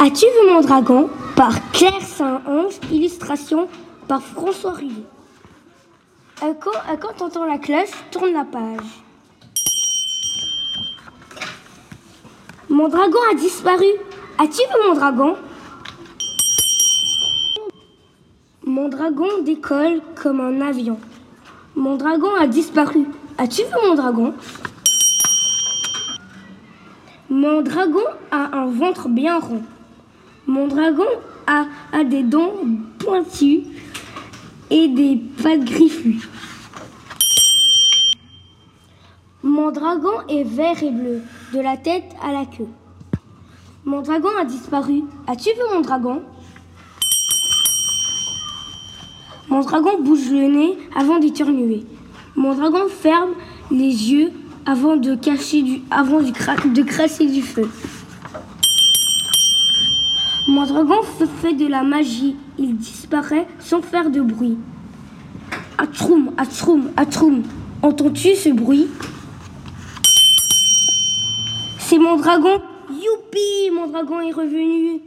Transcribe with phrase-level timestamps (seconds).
[0.00, 1.10] As-tu vu mon dragon?
[1.34, 3.68] Par Claire Saint-Onge, illustration
[4.06, 5.02] par François Rivet.
[6.44, 9.02] Euh, euh, quand t'entends la cloche, tourne la page.
[12.68, 13.86] Mon dragon a disparu.
[14.38, 15.36] As-tu vu mon dragon?
[18.64, 21.00] Mon dragon décolle comme un avion.
[21.74, 23.08] Mon dragon a disparu.
[23.36, 24.32] As-tu vu mon dragon?
[27.28, 29.62] Mon dragon a un ventre bien rond.
[30.48, 31.04] Mon dragon
[31.46, 31.66] a,
[32.04, 32.54] des dents
[32.98, 33.64] pointues
[34.70, 36.26] et des pattes griffues.
[39.42, 41.20] Mon dragon est vert et bleu,
[41.52, 42.68] de la tête à la queue.
[43.84, 45.02] Mon dragon a disparu.
[45.26, 46.22] As-tu vu mon dragon?
[49.50, 51.84] Mon dragon bouge le nez avant d'éternuer.
[52.36, 53.34] Mon dragon ferme
[53.70, 54.32] les yeux
[54.64, 57.68] avant de cacher du, avant de cracher du feu.
[60.48, 61.02] Mon dragon
[61.42, 62.34] fait de la magie.
[62.58, 64.56] Il disparaît sans faire de bruit.
[65.76, 67.42] Atroum, atroum, atroum.
[67.82, 68.86] Entends-tu ce bruit?
[71.78, 72.62] C'est mon dragon.
[72.90, 75.02] Youpi, mon dragon est revenu.